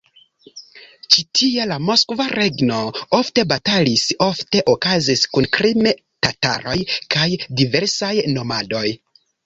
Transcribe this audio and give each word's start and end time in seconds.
Ĉi 1.15 1.23
tie 1.39 1.67
la 1.71 1.77
Moskva 1.89 2.25
Regno 2.37 2.79
ofte 3.19 3.45
batalis 3.53 4.07
ofte 4.31 4.65
okazis 4.75 5.25
kun 5.37 5.51
krime-tataroj 5.59 6.79
kaj 7.17 7.31
diversaj 7.63 8.15
nomadoj. 8.39 8.87